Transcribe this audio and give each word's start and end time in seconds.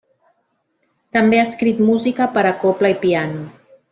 També 1.17 1.41
ha 1.41 1.43
escrit 1.49 1.83
música 1.91 2.29
per 2.39 2.47
a 2.53 2.57
cobla 2.65 2.93
i 2.97 2.99
piano. 3.07 3.47